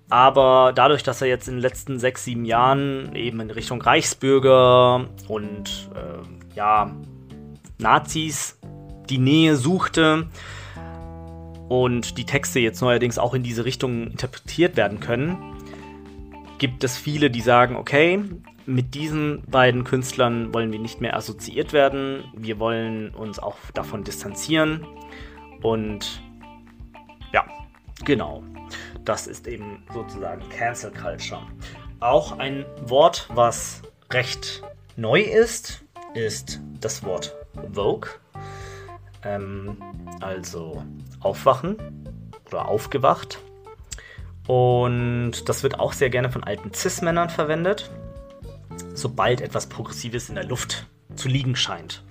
aber 0.09 0.73
dadurch, 0.73 1.03
dass 1.03 1.21
er 1.23 1.27
jetzt 1.27 1.49
in 1.49 1.55
den 1.55 1.61
letzten 1.61 1.99
sechs, 1.99 2.23
sieben 2.23 2.45
Jahren 2.45 3.17
eben 3.17 3.41
in 3.41 3.51
Richtung 3.51 3.83
Reichsbürger 3.83 5.09
und 5.27 5.91
äh, 5.93 6.55
ja, 6.55 6.95
Nazis 7.79 8.57
die 9.11 9.19
Nähe 9.19 9.57
suchte 9.57 10.29
und 11.69 12.19
die 12.19 12.25
Texte 12.25 12.61
jetzt 12.61 12.81
neuerdings 12.81 13.19
auch 13.19 13.35
in 13.35 13.43
diese 13.43 13.65
Richtung 13.65 14.09
interpretiert 14.09 14.77
werden 14.77 15.01
können, 15.01 15.37
gibt 16.59 16.85
es 16.85 16.97
viele, 16.97 17.31
die 17.31 17.41
sagen, 17.41 17.77
okay, 17.77 18.23
mit 18.67 18.95
diesen 18.95 19.43
beiden 19.47 19.85
Künstlern 19.85 20.53
wollen 20.53 20.73
wir 20.73 20.81
nicht 20.81 21.01
mehr 21.01 21.17
assoziiert 21.17 21.73
werden. 21.73 22.25
Wir 22.35 22.59
wollen 22.59 23.11
uns 23.11 23.39
auch 23.39 23.57
davon 23.75 24.03
distanzieren. 24.03 24.85
Und 25.63 26.21
ja, 27.33 27.45
genau. 28.05 28.43
Das 29.05 29.29
ist 29.29 29.47
eben 29.47 29.85
sozusagen 29.95 30.49
Cancel 30.49 30.91
Culture. 30.91 31.43
Auch 32.01 32.39
ein 32.39 32.67
Wort, 32.83 33.29
was 33.33 33.83
recht 34.13 34.63
neu 34.97 35.21
ist, 35.21 35.85
ist 36.15 36.61
das 36.81 37.05
Wort 37.05 37.37
Vogue. 37.73 38.11
Ähm, 39.27 39.77
also 40.21 40.83
aufwachen 41.21 41.77
oder 42.47 42.69
aufgewacht. 42.69 43.41
Und 44.47 45.49
das 45.49 45.63
wird 45.63 45.81
auch 45.81 45.93
sehr 45.93 46.11
gerne 46.11 46.31
von 46.31 46.45
alten 46.45 46.73
Cis-Männern 46.73 47.31
verwendet 47.31 47.91
sobald 48.95 49.41
etwas 49.41 49.67
Progressives 49.67 50.29
in 50.29 50.35
der 50.35 50.45
Luft 50.45 50.87
zu 51.15 51.29
liegen 51.29 51.57
scheint. 51.57 52.03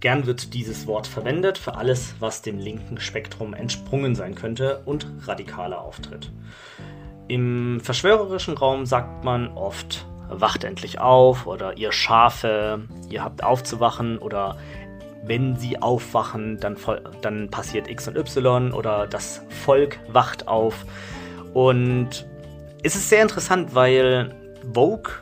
Gern 0.00 0.26
wird 0.26 0.52
dieses 0.54 0.86
Wort 0.86 1.06
verwendet 1.06 1.56
für 1.56 1.74
alles, 1.74 2.16
was 2.20 2.42
dem 2.42 2.58
linken 2.58 3.00
Spektrum 3.00 3.54
entsprungen 3.54 4.14
sein 4.14 4.34
könnte 4.34 4.82
und 4.84 5.06
radikaler 5.24 5.80
auftritt. 5.80 6.30
Im 7.28 7.80
verschwörerischen 7.80 8.56
Raum 8.56 8.86
sagt 8.86 9.24
man 9.24 9.48
oft, 9.56 10.06
wacht 10.28 10.64
endlich 10.64 11.00
auf 11.00 11.46
oder 11.46 11.76
ihr 11.76 11.92
Schafe, 11.92 12.86
ihr 13.08 13.24
habt 13.24 13.42
aufzuwachen 13.42 14.18
oder 14.18 14.58
wenn 15.26 15.56
sie 15.56 15.80
aufwachen, 15.80 16.58
dann, 16.60 16.76
dann 17.22 17.50
passiert 17.50 17.88
X 17.88 18.08
und 18.08 18.16
Y 18.16 18.72
oder 18.72 19.06
das 19.06 19.42
Volk 19.64 19.98
wacht 20.08 20.48
auf. 20.48 20.86
Und 21.52 22.26
es 22.82 22.94
ist 22.94 23.08
sehr 23.08 23.22
interessant, 23.22 23.74
weil 23.74 24.34
Vogue 24.72 25.12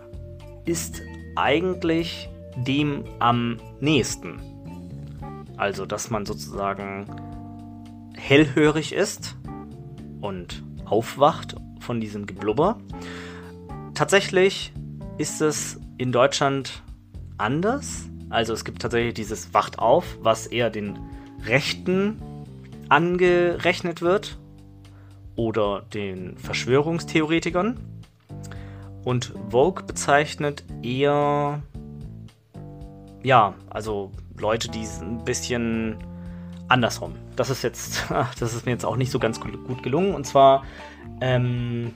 ist 0.65 1.03
eigentlich 1.37 2.29
dem 2.57 3.05
am 3.19 3.59
nächsten. 3.81 4.41
Also, 5.57 5.87
dass 5.87 6.11
man 6.11 6.27
sozusagen 6.27 7.07
hellhörig 8.17 8.93
ist 8.93 9.37
und 10.21 10.63
aufwacht 10.85 11.57
von 11.81 12.01
diesem 12.01 12.27
Geblubber. 12.27 12.79
Tatsächlich 13.95 14.73
ist 15.19 15.41
es 15.41 15.79
in 15.99 16.13
Deutschland 16.13 16.83
anders. 17.39 18.09
Also 18.35 18.53
es 18.53 18.65
gibt 18.65 18.83
tatsächlich 18.83 19.15
dieses 19.15 19.55
Wacht 19.55 19.79
auf, 19.79 20.19
was 20.21 20.49
eher 20.49 20.69
den 20.69 20.99
Rechten 21.47 22.21
angerechnet 22.89 24.03
wird 24.03 24.39
oder 25.37 25.83
den 25.95 26.37
Verschwörungstheoretikern. 26.39 27.79
Und 29.05 29.35
Vogue 29.51 29.85
bezeichnet 29.85 30.65
eher, 30.83 31.63
ja, 33.23 33.55
also 33.71 34.11
Leute, 34.37 34.69
die 34.69 34.85
ein 35.01 35.25
bisschen 35.25 35.97
andersrum. 36.67 37.15
Das 37.37 37.51
ist 37.51 37.63
jetzt, 37.63 38.05
das 38.41 38.55
ist 38.55 38.67
mir 38.67 38.73
jetzt 38.73 38.85
auch 38.85 38.97
nicht 38.97 39.13
so 39.13 39.21
ganz 39.21 39.39
gut 39.39 39.83
gelungen. 39.85 40.13
Und 40.13 40.27
zwar, 40.27 40.65
ähm, 41.21 41.93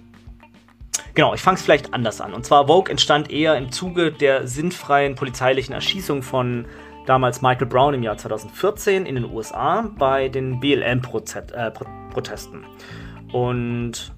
genau, 1.18 1.34
ich 1.34 1.40
fange 1.40 1.56
es 1.56 1.62
vielleicht 1.62 1.94
anders 1.94 2.20
an. 2.20 2.32
Und 2.32 2.46
zwar 2.46 2.68
Vogue 2.68 2.88
entstand 2.88 3.28
eher 3.28 3.56
im 3.56 3.72
Zuge 3.72 4.12
der 4.12 4.46
sinnfreien 4.46 5.16
polizeilichen 5.16 5.74
Erschießung 5.74 6.22
von 6.22 6.66
damals 7.06 7.42
Michael 7.42 7.66
Brown 7.66 7.92
im 7.92 8.04
Jahr 8.04 8.16
2014 8.16 9.04
in 9.04 9.16
den 9.16 9.24
USA 9.24 9.90
bei 9.98 10.28
den 10.28 10.60
BLM-Protesten. 10.60 11.56
Äh, 11.56 13.36
Und 13.36 14.12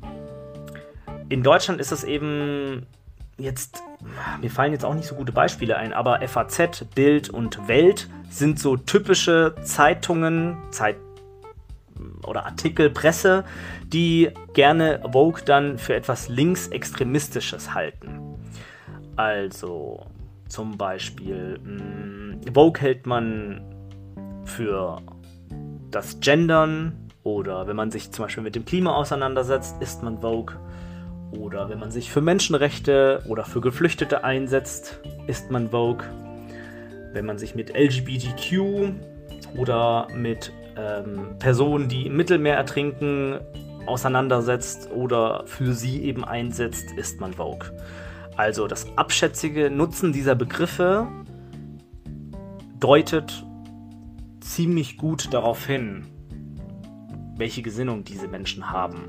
in 1.31 1.43
Deutschland 1.43 1.81
ist 1.81 1.91
es 1.91 2.05
eben 2.05 2.85
jetzt, 3.39 3.83
mir 4.43 4.51
fallen 4.51 4.73
jetzt 4.73 4.85
auch 4.85 4.93
nicht 4.93 5.09
so 5.09 5.15
gute 5.15 5.33
Beispiele 5.33 5.79
ein, 5.79 5.95
aber 5.95 6.21
FAZ, 6.29 6.85
Bild 6.95 7.31
und 7.31 7.67
Welt 7.67 8.11
sind 8.29 8.59
so 8.59 8.77
typische 8.77 9.55
Zeitungen, 9.63 10.59
Zeit 10.71 10.97
oder 12.27 12.47
Artikel, 12.47 12.91
Presse, 12.91 13.45
die 13.87 14.31
gerne 14.55 15.01
Vogue 15.13 15.43
dann 15.45 15.79
für 15.79 15.95
etwas 15.95 16.29
linksextremistisches 16.29 17.75
halten. 17.75 18.21
Also 19.17 20.07
zum 20.49 20.77
Beispiel 20.77 21.59
mh, 21.59 22.53
Vogue 22.55 22.81
hält 22.81 23.07
man 23.07 23.63
für 24.45 25.01
das 25.91 26.21
Gendern 26.21 27.11
oder 27.23 27.67
wenn 27.67 27.77
man 27.77 27.91
sich 27.91 28.11
zum 28.13 28.25
Beispiel 28.25 28.43
mit 28.43 28.55
dem 28.55 28.65
Klima 28.65 28.95
auseinandersetzt, 28.95 29.77
ist 29.81 30.03
man 30.03 30.21
Vogue. 30.21 30.57
Oder 31.33 31.69
wenn 31.69 31.79
man 31.79 31.91
sich 31.91 32.11
für 32.11 32.21
Menschenrechte 32.21 33.23
oder 33.29 33.45
für 33.45 33.61
Geflüchtete 33.61 34.25
einsetzt, 34.25 35.01
ist 35.27 35.51
man 35.51 35.71
Vogue. 35.71 36.05
Wenn 37.13 37.27
man 37.27 37.39
sich 37.39 37.55
mit 37.55 37.77
LGBTQ 37.77 38.93
oder 39.57 40.09
mit 40.15 40.53
ähm, 40.77 41.39
Personen, 41.39 41.89
die 41.89 42.07
im 42.07 42.17
Mittelmeer 42.17 42.57
ertrinken, 42.57 43.41
auseinandersetzt 43.87 44.91
oder 44.95 45.43
für 45.47 45.73
sie 45.73 46.03
eben 46.03 46.25
einsetzt, 46.25 46.93
ist 46.97 47.21
man 47.21 47.35
Vogue. 47.35 47.71
Also 48.37 48.67
das 48.67 48.87
abschätzige 48.97 49.71
Nutzen 49.71 50.13
dieser 50.13 50.35
Begriffe 50.35 51.07
deutet 52.79 53.45
ziemlich 54.41 54.97
gut 54.97 55.33
darauf 55.33 55.67
hin, 55.67 56.07
welche 57.37 57.63
Gesinnung 57.63 58.05
diese 58.05 58.29
Menschen 58.29 58.71
haben. 58.71 59.05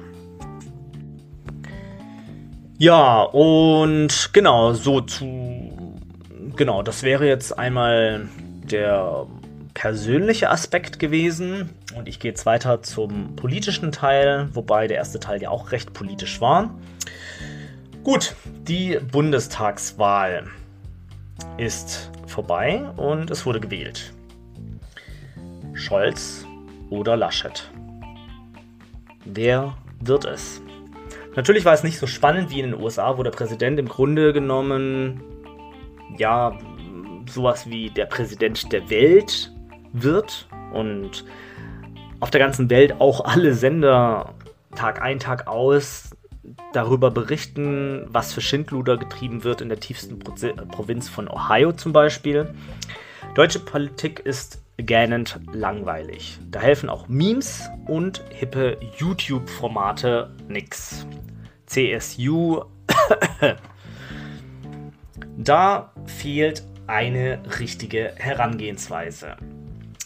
Ja, 2.78 3.22
und 3.22 4.32
genau, 4.34 4.74
so 4.74 5.02
zu. 5.02 5.98
Genau, 6.56 6.82
das 6.82 7.04
wäre 7.04 7.28
jetzt 7.28 7.58
einmal 7.58 8.28
der 8.64 9.28
persönliche 9.74 10.50
Aspekt 10.50 11.00
gewesen. 11.00 11.70
Und 11.96 12.08
ich 12.08 12.20
gehe 12.20 12.32
jetzt 12.32 12.46
weiter 12.46 12.82
zum 12.82 13.36
politischen 13.36 13.92
Teil, 13.92 14.50
wobei 14.54 14.88
der 14.88 14.98
erste 14.98 15.20
Teil 15.20 15.42
ja 15.42 15.50
auch 15.50 15.72
recht 15.72 15.94
politisch 15.94 16.42
war. 16.42 16.74
Gut, 18.04 18.36
die 18.68 18.98
Bundestagswahl 19.12 20.48
ist 21.58 22.12
vorbei 22.28 22.84
und 22.98 23.30
es 23.30 23.46
wurde 23.46 23.60
gewählt. 23.60 24.14
Scholz 25.74 26.46
oder 26.90 27.16
Laschet? 27.16 27.70
Wer 29.26 29.78
wird 30.00 30.26
es? 30.26 30.62
Natürlich 31.36 31.64
war 31.64 31.74
es 31.74 31.84
nicht 31.84 31.98
so 31.98 32.08
spannend 32.08 32.50
wie 32.50 32.60
in 32.60 32.72
den 32.72 32.82
USA, 32.82 33.18
wo 33.18 33.24
der 33.24 33.32
Präsident 33.32 33.80
im 33.80 33.88
Grunde 33.88 34.34
genommen 34.34 35.22
ja 36.18 36.58
sowas 37.30 37.70
wie 37.70 37.90
der 37.90 38.06
Präsident 38.06 38.72
der 38.74 38.90
Welt 38.90 39.52
wird 39.94 40.48
und 40.74 41.26
auf 42.20 42.30
der 42.30 42.40
ganzen 42.40 42.70
Welt 42.70 43.00
auch 43.00 43.26
alle 43.26 43.54
Sender 43.54 44.34
Tag 44.76 45.02
ein, 45.02 45.20
Tag 45.20 45.48
aus 45.48 46.12
darüber 46.74 47.12
berichten, 47.12 48.06
was 48.08 48.34
für 48.34 48.42
Schindluder 48.42 48.98
getrieben 48.98 49.44
wird 49.44 49.62
in 49.62 49.70
der 49.70 49.80
tiefsten 49.80 50.20
Provinz 50.20 51.10
von 51.10 51.28
Ohio 51.28 51.74
zum 51.74 51.94
Beispiel. 51.94 52.54
Deutsche 53.36 53.60
Politik 53.60 54.20
ist 54.20 54.62
gähnend 54.78 55.40
langweilig. 55.54 56.40
Da 56.50 56.60
helfen 56.60 56.90
auch 56.90 57.08
Memes 57.08 57.70
und 57.88 58.24
hippe 58.30 58.78
YouTube-Formate 58.98 60.32
nix. 60.48 61.06
CSU. 61.66 62.64
da 65.38 65.94
fehlt 66.06 66.64
eine 66.88 67.42
richtige 67.60 68.14
Herangehensweise. 68.18 69.38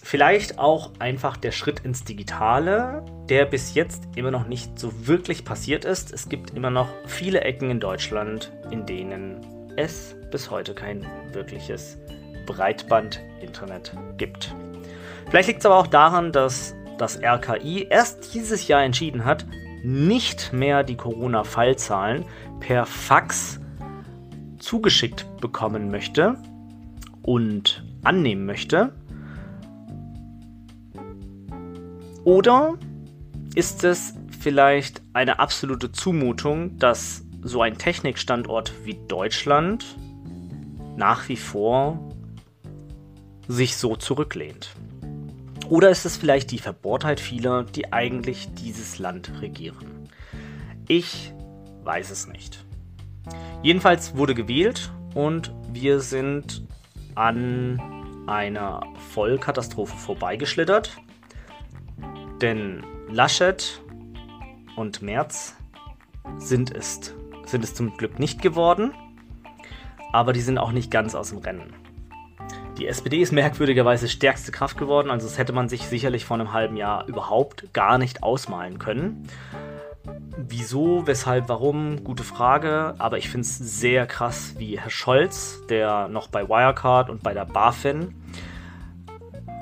Vielleicht 0.08 0.60
auch 0.60 0.92
einfach 1.00 1.36
der 1.36 1.52
Schritt 1.52 1.80
ins 1.80 2.04
Digitale, 2.04 3.04
der 3.28 3.44
bis 3.46 3.74
jetzt 3.74 4.04
immer 4.16 4.30
noch 4.30 4.48
nicht 4.48 4.78
so 4.78 5.08
wirklich 5.08 5.44
passiert 5.44 5.84
ist. 5.84 6.14
Es 6.14 6.30
gibt 6.30 6.52
immer 6.52 6.70
noch 6.70 6.90
viele 7.08 7.42
Ecken 7.42 7.72
in 7.72 7.80
Deutschland, 7.80 8.52
in 8.70 8.86
denen 8.86 9.42
es 9.78 10.16
bis 10.30 10.52
heute 10.52 10.76
kein 10.76 11.08
wirkliches 11.32 11.98
Breitband-Internet 12.46 13.98
gibt. 14.18 14.54
Vielleicht 15.32 15.48
liegt 15.48 15.62
es 15.62 15.66
aber 15.66 15.78
auch 15.78 15.88
daran, 15.88 16.32
dass 16.32 16.76
das 17.00 17.20
RKI 17.24 17.88
erst 17.90 18.36
dieses 18.36 18.68
Jahr 18.68 18.84
entschieden 18.84 19.26
hat, 19.26 19.48
nicht 19.82 20.54
mehr 20.54 20.84
die 20.84 20.98
Corona-Fallzahlen 20.98 22.26
per 22.60 22.86
Fax 22.86 23.60
zugeschickt 24.60 25.26
bekommen 25.42 25.90
möchte 25.90 26.38
und 27.24 27.84
annehmen 28.04 28.46
möchte. 28.46 28.94
Oder 32.25 32.74
ist 33.53 33.84
es 33.84 34.15
vielleicht 34.39 35.03
eine 35.13 35.38
absolute 35.38 35.91
Zumutung, 35.91 36.77
dass 36.79 37.24
so 37.44 37.62
ein 37.62 37.77
Technikstandort 37.77 38.74
wie 38.84 39.00
Deutschland 39.08 39.86
nach 40.98 41.29
wie 41.29 41.38
vor 41.38 42.00
sich 43.48 43.77
so 43.77 43.96
zurücklehnt? 43.96 44.75
Oder 45.70 45.91
ist 45.91 46.05
es 46.05 46.17
vielleicht 46.17 46.50
die 46.50 46.58
Verbohrtheit 46.58 47.20
vieler, 47.20 47.63
die 47.63 47.94
eigentlich 47.94 48.51
dieses 48.55 48.98
Land 48.98 49.32
regieren? 49.41 50.10
Ich 50.88 51.32
weiß 51.84 52.10
es 52.10 52.27
nicht. 52.27 52.65
Jedenfalls 53.62 54.17
wurde 54.17 54.34
gewählt 54.34 54.91
und 55.13 55.53
wir 55.72 56.00
sind 56.00 56.63
an 57.13 57.79
einer 58.25 58.82
Vollkatastrophe 59.12 59.96
vorbeigeschlittert. 59.96 60.98
Denn 62.42 62.84
Laschet 63.10 63.82
und 64.75 65.01
Merz 65.01 65.56
sind 66.38 66.75
es, 66.75 67.13
sind 67.46 67.63
es 67.63 67.74
zum 67.74 67.96
Glück 67.96 68.20
nicht 68.20 68.42
geworden, 68.42 68.94
aber 70.12 70.34
die 70.34 70.42
sind 70.42 70.58
auch 70.58 70.72
nicht 70.72 70.92
ganz 70.92 71.15
aus 71.15 71.30
dem 71.30 71.39
Rennen. 71.39 71.74
Die 72.77 72.88
SPD 72.88 73.22
ist 73.22 73.32
merkwürdigerweise 73.32 74.10
stärkste 74.10 74.51
Kraft 74.51 74.77
geworden, 74.77 75.10
also 75.10 75.27
das 75.27 75.38
hätte 75.38 75.54
man 75.54 75.70
sich 75.70 75.84
sicherlich 75.84 76.25
vor 76.25 76.36
einem 76.36 76.51
halben 76.51 76.75
Jahr 76.75 77.08
überhaupt 77.08 77.72
gar 77.74 77.98
nicht 77.98 78.22
ausmalen 78.22 78.80
können. 78.80 79.30
Wieso, 80.38 81.08
weshalb, 81.08 81.48
warum? 81.50 82.04
Gute 82.04 82.24
Frage. 82.24 82.96
Aber 82.98 83.18
ich 83.18 83.30
finde 83.30 83.46
es 83.46 83.58
sehr 83.58 84.06
krass, 84.06 84.56
wie 84.58 84.80
Herr 84.80 84.89
Scholz, 84.89 85.62
der 85.70 86.10
noch 86.10 86.27
bei 86.27 86.48
Wirecard 86.48 87.10
und 87.10 87.24
bei 87.24 87.34
der 87.34 87.46
BaFin 87.46 88.13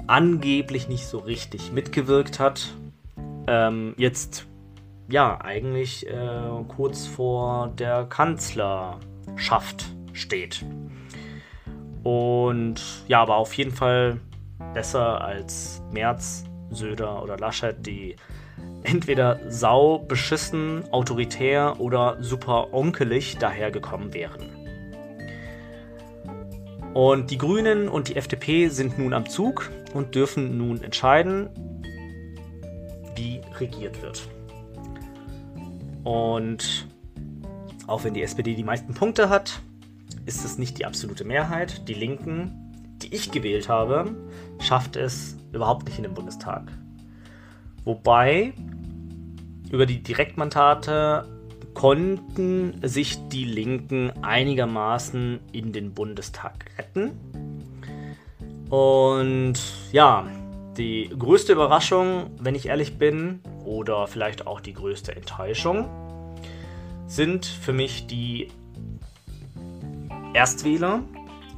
angeblich 0.07 0.87
nicht 0.87 1.05
so 1.05 1.19
richtig 1.19 1.71
mitgewirkt 1.71 2.39
hat, 2.39 2.73
ähm, 3.47 3.93
jetzt 3.97 4.45
ja 5.09 5.39
eigentlich 5.41 6.07
äh, 6.07 6.13
kurz 6.67 7.05
vor 7.05 7.73
der 7.77 8.05
Kanzlerschaft 8.05 9.85
steht. 10.13 10.65
Und 12.03 12.81
ja, 13.07 13.21
aber 13.21 13.37
auf 13.37 13.53
jeden 13.53 13.71
Fall 13.71 14.19
besser 14.73 15.21
als 15.21 15.81
Merz, 15.91 16.43
Söder 16.69 17.21
oder 17.23 17.37
Laschet, 17.37 17.75
die 17.85 18.15
entweder 18.83 19.39
sau 19.49 19.99
beschissen, 19.99 20.83
autoritär 20.91 21.79
oder 21.79 22.17
super 22.21 22.73
onkelig 22.73 23.37
dahergekommen 23.37 24.13
wären. 24.13 24.49
Und 26.93 27.31
die 27.31 27.37
Grünen 27.37 27.89
und 27.89 28.09
die 28.09 28.15
FDP 28.17 28.67
sind 28.67 28.99
nun 28.99 29.13
am 29.13 29.27
Zug 29.27 29.71
und 29.93 30.15
dürfen 30.15 30.57
nun 30.57 30.81
entscheiden, 30.81 31.49
wie 33.15 33.41
regiert 33.59 34.01
wird. 34.01 34.27
Und 36.03 36.87
auch 37.87 38.03
wenn 38.03 38.13
die 38.13 38.23
SPD 38.23 38.55
die 38.55 38.63
meisten 38.63 38.93
Punkte 38.93 39.29
hat, 39.29 39.61
ist 40.25 40.45
es 40.45 40.57
nicht 40.57 40.79
die 40.79 40.85
absolute 40.85 41.25
Mehrheit. 41.25 41.87
Die 41.87 41.93
Linken, 41.93 42.73
die 43.01 43.13
ich 43.13 43.31
gewählt 43.31 43.69
habe, 43.69 44.15
schafft 44.59 44.95
es 44.95 45.37
überhaupt 45.51 45.85
nicht 45.85 45.97
in 45.97 46.03
den 46.03 46.13
Bundestag. 46.13 46.71
Wobei 47.83 48.53
über 49.69 49.85
die 49.85 50.01
Direktmandate 50.01 51.27
konnten 51.73 52.79
sich 52.87 53.17
die 53.29 53.45
Linken 53.45 54.11
einigermaßen 54.21 55.39
in 55.51 55.73
den 55.73 55.93
Bundestag 55.93 56.65
retten. 56.77 57.11
Und 58.69 59.59
ja, 59.93 60.25
die 60.75 61.09
größte 61.17 61.53
Überraschung, 61.53 62.31
wenn 62.39 62.55
ich 62.55 62.65
ehrlich 62.65 62.97
bin, 62.97 63.41
oder 63.63 64.07
vielleicht 64.07 64.47
auch 64.47 64.59
die 64.59 64.73
größte 64.73 65.15
Enttäuschung, 65.15 65.87
sind 67.05 67.45
für 67.45 67.73
mich 67.73 68.07
die 68.07 68.49
Erstwähler 70.33 71.03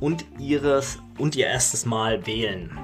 und, 0.01 0.25
ihres, 0.37 0.99
und 1.17 1.37
ihr 1.37 1.47
erstes 1.47 1.85
Mal 1.85 2.27
wählen. 2.27 2.77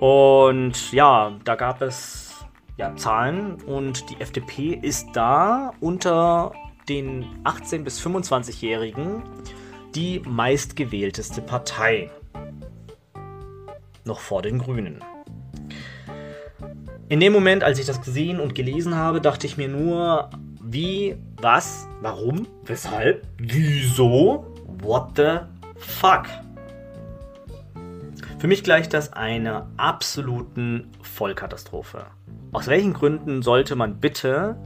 Und 0.00 0.92
ja, 0.92 1.36
da 1.44 1.54
gab 1.54 1.82
es 1.82 2.34
ja, 2.78 2.96
Zahlen 2.96 3.60
und 3.66 4.08
die 4.08 4.18
FDP 4.18 4.78
ist 4.80 5.08
da 5.12 5.72
unter 5.80 6.52
den 6.88 7.26
18- 7.44 7.84
bis 7.84 8.00
25-Jährigen 8.00 9.22
die 9.94 10.20
meistgewählteste 10.20 11.42
Partei. 11.42 12.10
Noch 14.06 14.20
vor 14.20 14.40
den 14.40 14.60
Grünen. 14.60 15.00
In 17.08 17.18
dem 17.18 17.32
Moment, 17.32 17.64
als 17.64 17.80
ich 17.80 17.86
das 17.86 18.00
gesehen 18.00 18.38
und 18.38 18.54
gelesen 18.54 18.94
habe, 18.94 19.20
dachte 19.20 19.48
ich 19.48 19.56
mir 19.56 19.66
nur, 19.68 20.30
wie, 20.62 21.16
was, 21.40 21.88
warum, 22.02 22.46
weshalb, 22.64 23.26
wieso, 23.38 24.46
what 24.80 25.16
the 25.16 25.38
fuck. 25.76 26.26
Für 28.38 28.46
mich 28.46 28.62
gleicht 28.62 28.94
das 28.94 29.12
einer 29.12 29.68
absoluten 29.76 30.92
Vollkatastrophe. 31.02 32.06
Aus 32.52 32.68
welchen 32.68 32.92
Gründen 32.92 33.42
sollte 33.42 33.74
man 33.74 33.98
bitte, 33.98 34.56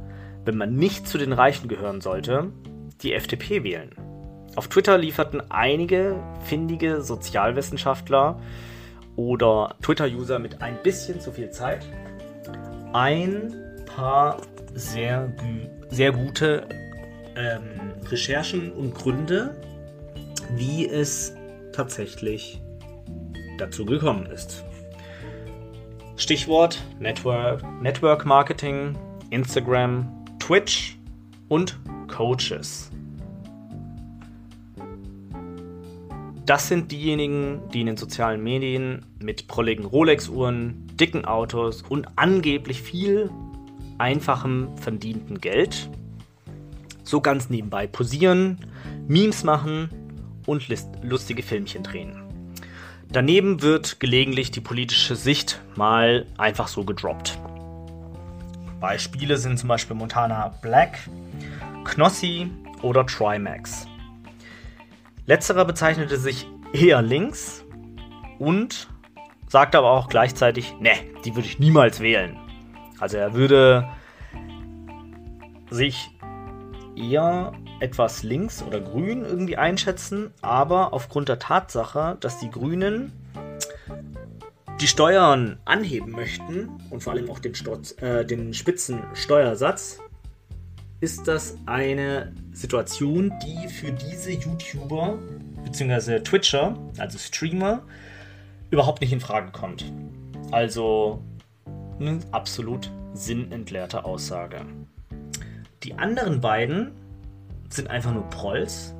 wenn 0.44 0.58
man 0.58 0.76
nicht 0.76 1.08
zu 1.08 1.16
den 1.16 1.32
Reichen 1.32 1.68
gehören 1.68 2.02
sollte, 2.02 2.52
die 3.00 3.14
FDP 3.14 3.64
wählen? 3.64 3.94
Auf 4.54 4.68
Twitter 4.68 4.98
lieferten 4.98 5.50
einige 5.50 6.16
findige 6.44 7.00
Sozialwissenschaftler 7.00 8.38
oder 9.16 9.76
Twitter-User 9.82 10.38
mit 10.38 10.62
ein 10.62 10.82
bisschen 10.82 11.20
zu 11.20 11.32
viel 11.32 11.50
Zeit 11.50 11.86
ein 12.92 13.54
paar 13.86 14.40
sehr, 14.74 15.32
sehr 15.90 16.12
gute 16.12 16.66
ähm, 17.36 17.92
Recherchen 18.08 18.72
und 18.72 18.94
Gründe, 18.94 19.54
wie 20.54 20.88
es 20.88 21.34
tatsächlich 21.72 22.60
dazu 23.58 23.84
gekommen 23.84 24.26
ist. 24.26 24.64
Stichwort 26.16 26.82
Network, 26.98 27.62
Network 27.80 28.26
Marketing, 28.26 28.98
Instagram, 29.30 30.24
Twitch 30.38 30.98
und 31.48 31.78
Coaches. 32.08 32.90
Das 36.50 36.66
sind 36.66 36.90
diejenigen, 36.90 37.60
die 37.72 37.82
in 37.82 37.86
den 37.86 37.96
sozialen 37.96 38.42
Medien 38.42 39.06
mit 39.20 39.46
prolligen 39.46 39.84
Rolex-Uhren, 39.84 40.84
dicken 40.98 41.24
Autos 41.24 41.82
und 41.88 42.08
angeblich 42.16 42.82
viel 42.82 43.30
einfachem 43.98 44.76
verdienten 44.76 45.40
Geld 45.40 45.88
so 47.04 47.20
ganz 47.20 47.50
nebenbei 47.50 47.86
posieren, 47.86 48.58
Memes 49.06 49.44
machen 49.44 49.90
und 50.44 50.66
lustige 51.04 51.44
Filmchen 51.44 51.84
drehen. 51.84 52.20
Daneben 53.12 53.62
wird 53.62 54.00
gelegentlich 54.00 54.50
die 54.50 54.60
politische 54.60 55.14
Sicht 55.14 55.60
mal 55.76 56.26
einfach 56.36 56.66
so 56.66 56.82
gedroppt. 56.82 57.38
Beispiele 58.80 59.36
sind 59.36 59.56
zum 59.56 59.68
Beispiel 59.68 59.94
Montana 59.94 60.48
Black, 60.62 60.98
Knossi 61.84 62.50
oder 62.82 63.06
Trimax. 63.06 63.86
Letzterer 65.26 65.64
bezeichnete 65.64 66.16
sich 66.16 66.46
eher 66.72 67.02
links 67.02 67.64
und 68.38 68.88
sagte 69.48 69.78
aber 69.78 69.90
auch 69.90 70.08
gleichzeitig, 70.08 70.74
ne, 70.80 70.92
die 71.24 71.34
würde 71.34 71.48
ich 71.48 71.58
niemals 71.58 72.00
wählen. 72.00 72.36
Also 72.98 73.16
er 73.16 73.34
würde 73.34 73.88
sich 75.70 76.10
eher 76.96 77.52
etwas 77.80 78.22
links 78.22 78.62
oder 78.62 78.80
grün 78.80 79.24
irgendwie 79.24 79.56
einschätzen, 79.56 80.32
aber 80.42 80.92
aufgrund 80.92 81.28
der 81.28 81.38
Tatsache, 81.38 82.16
dass 82.20 82.38
die 82.38 82.50
Grünen 82.50 83.12
die 84.80 84.86
Steuern 84.86 85.58
anheben 85.64 86.12
möchten 86.12 86.70
und 86.90 87.02
vor 87.02 87.12
allem 87.12 87.30
auch 87.30 87.38
den, 87.38 87.54
Sturz, 87.54 87.92
äh, 88.00 88.24
den 88.24 88.54
Spitzensteuersatz, 88.54 90.00
ist 91.00 91.26
das 91.28 91.56
eine 91.66 92.32
Situation, 92.52 93.32
die 93.42 93.68
für 93.68 93.90
diese 93.90 94.32
YouTuber 94.32 95.18
bzw. 95.64 96.20
Twitcher, 96.20 96.76
also 96.98 97.18
Streamer, 97.18 97.82
überhaupt 98.70 99.00
nicht 99.00 99.12
in 99.12 99.20
Frage 99.20 99.50
kommt. 99.50 99.90
Also 100.50 101.22
eine 101.98 102.20
absolut 102.32 102.90
sinnentleerte 103.14 104.04
Aussage. 104.04 104.60
Die 105.82 105.94
anderen 105.94 106.40
beiden 106.40 106.92
sind 107.70 107.88
einfach 107.88 108.12
nur 108.12 108.28
Prolls 108.28 108.94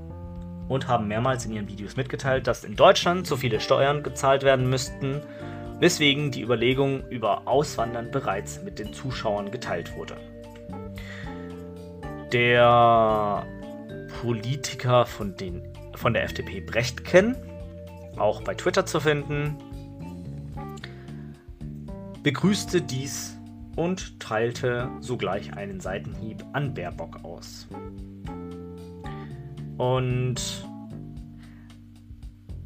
und 0.69 0.89
haben 0.89 1.09
mehrmals 1.09 1.45
in 1.45 1.53
ihren 1.53 1.69
Videos 1.69 1.97
mitgeteilt, 1.97 2.47
dass 2.47 2.65
in 2.65 2.77
Deutschland 2.77 3.27
so 3.27 3.37
viele 3.37 3.61
Steuern 3.61 4.03
gezahlt 4.03 4.43
werden 4.43 4.71
müssten, 4.71 5.21
weswegen 5.81 6.31
die 6.31 6.43
Überlegung 6.43 7.07
über 7.11 7.47
Auswandern 7.47 8.11
bereits 8.11 8.63
mit 8.63 8.79
den 8.79 8.93
Zuschauern 8.93 9.51
geteilt 9.51 9.97
wurde. 9.97 10.17
Der 12.33 13.45
Politiker 14.21 15.05
von, 15.05 15.37
den, 15.37 15.63
von 15.97 16.13
der 16.13 16.25
FDP 16.25 16.61
Brechtken, 16.61 17.35
auch 18.17 18.43
bei 18.43 18.55
Twitter 18.55 18.87
zu 18.87 19.01
finden, 19.01 19.57
begrüßte 22.23 22.83
dies 22.83 23.37
und 23.77 24.21
teilte 24.21 24.91
sogleich 25.01 25.55
einen 25.57 25.81
Seitenhieb 25.81 26.45
an 26.53 26.75
Baerbock 26.75 27.25
aus. 27.25 27.67
Und 29.79 30.37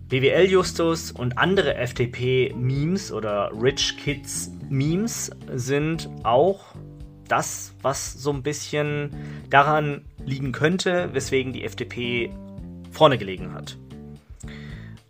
BWL-Justus 0.09 1.12
und 1.12 1.38
andere 1.38 1.77
FDP-Memes 1.77 3.12
oder 3.12 3.50
Rich 3.59 3.96
Kids-Memes 3.96 5.31
sind 5.55 6.11
auch 6.22 6.74
das, 7.28 7.74
was 7.82 8.14
so 8.14 8.32
ein 8.32 8.42
bisschen 8.42 9.10
daran 9.50 10.04
liegen 10.24 10.52
könnte, 10.52 11.12
weswegen 11.12 11.52
die 11.52 11.64
FDP 11.64 12.30
vorne 12.90 13.18
gelegen 13.18 13.52
hat. 13.54 13.76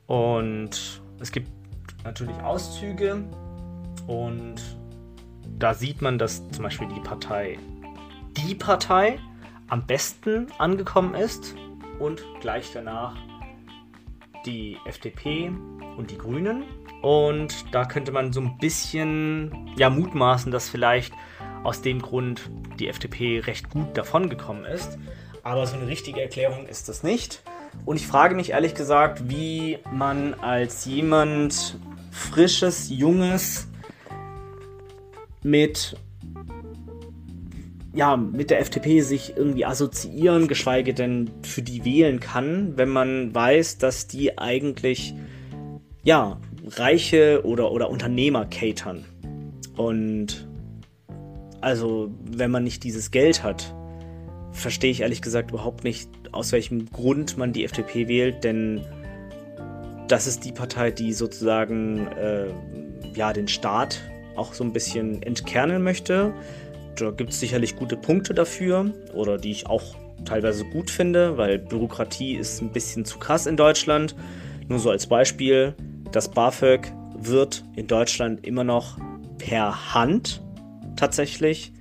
Und 0.07 1.03
es 1.21 1.33
gibt 1.33 1.51
natürlich 2.05 2.37
Auszüge 2.43 3.25
und 4.07 4.57
da 5.59 5.75
sieht 5.75 6.03
man, 6.03 6.19
dass 6.19 6.49
zum 6.51 6.65
Beispiel 6.65 6.89
die 6.89 7.01
Partei 7.01 7.59
die 8.37 8.55
Partei 8.55 9.19
am 9.69 9.87
besten 9.87 10.49
angekommen 10.59 11.15
ist 11.15 11.55
und 11.99 12.23
gleich 12.41 12.71
danach 12.73 13.17
die 14.45 14.77
FDP 14.85 15.51
und 15.97 16.11
die 16.11 16.19
Grünen. 16.19 16.65
Und 17.03 17.65
da 17.73 17.85
könnte 17.85 18.13
man 18.13 18.33
so 18.33 18.41
ein 18.41 18.59
bisschen 18.59 19.75
ja, 19.77 19.91
mutmaßen, 19.91 20.51
dass 20.53 20.69
vielleicht 20.69 21.13
aus 21.65 21.83
dem 21.83 22.01
Grund 22.01 22.51
die 22.79 22.89
FDP 22.89 23.41
recht 23.41 23.71
gut 23.71 23.97
davongekommen 23.97 24.65
ist. 24.65 24.99
Aber 25.43 25.67
so 25.67 25.77
eine 25.77 25.89
richtige 25.89 26.23
Erklärung 26.23 26.67
ist 26.67 26.89
das 26.89 27.03
nicht. 27.03 27.43
Und 27.85 27.97
ich 27.97 28.07
frage 28.07 28.35
mich 28.35 28.51
ehrlich 28.51 28.75
gesagt, 28.75 29.29
wie 29.29 29.79
man 29.93 30.35
als 30.35 30.85
jemand 30.85 31.77
frisches, 32.11 32.89
junges 32.91 33.67
mit 35.43 35.97
ja, 37.93 38.17
mit 38.17 38.51
der 38.51 38.59
FDP 38.61 39.03
sich 39.03 39.37
irgendwie 39.37 39.65
assoziieren, 39.65 40.49
geschweige 40.49 40.95
denn 40.95 41.31
für 41.43 41.63
die 41.63 41.85
wählen 41.85 42.19
kann, 42.19 42.77
wenn 42.77 42.89
man 42.89 43.33
weiß, 43.33 43.79
dass 43.79 44.09
die 44.09 44.37
eigentlich 44.37 45.15
ja, 46.03 46.41
Reiche 46.67 47.43
oder, 47.45 47.71
oder 47.71 47.91
Unternehmer 47.91 48.47
catern. 48.47 49.05
Und 49.77 50.49
also, 51.65 52.11
wenn 52.31 52.51
man 52.51 52.65
nicht 52.65 52.85
dieses 52.85 53.11
Geld 53.11 53.43
hat, 53.43 53.75
verstehe 54.53 54.91
ich 54.91 55.01
ehrlich 55.01 55.23
gesagt 55.23 55.51
überhaupt 55.51 55.85
nicht, 55.85 56.09
aus 56.33 56.53
welchem 56.53 56.91
Grund 56.91 57.37
man 57.37 57.53
die 57.53 57.65
FDP 57.65 58.09
wählt, 58.09 58.45
denn 58.45 58.85
das 60.09 60.27
ist 60.27 60.45
die 60.45 60.53
Partei, 60.53 60.91
die 60.91 61.13
sozusagen 61.13 62.07
äh, 62.09 62.47
ja, 63.15 63.33
den 63.33 63.49
Staat 63.49 64.01
auch 64.37 64.53
so 64.53 64.65
ein 64.65 64.73
bisschen 64.73 65.23
entkernen 65.23 65.83
möchte 65.83 66.33
da 66.97 67.11
gibt 67.11 67.31
es 67.31 67.41
sicherlich 67.41 67.77
gute 67.77 67.97
Punkte 67.97 68.35
dafür 68.35 68.93
oder 69.15 69.39
die 69.39 69.51
ich 69.51 69.67
auch 69.67 69.97
teilweise 70.25 70.65
gut 70.65 70.91
finde, 70.91 71.37
weil 71.37 71.59
Bürokratie 71.59 72.35
ist 72.35 72.63
ein 72.63 72.71
bisschen 72.71 73.05
zu 73.05 73.19
krass 73.19 73.47
in 73.47 73.57
Deutschland. 73.57 74.15
Nur 74.69 74.79
so 74.79 74.91
als 74.91 75.07
Beispiel, 75.07 75.75
das 76.13 76.31
BAföG 76.31 76.93
wird 77.19 77.65
in 77.77 77.87
Deutschland 77.87 78.47
immer 78.47 78.65
noch 78.65 78.99
per 79.39 79.95
Hand 79.95 80.43
tatsächlich 80.97 81.73